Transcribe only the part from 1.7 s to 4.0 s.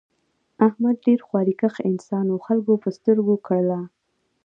انسان و خلکو په سترگو کړلا.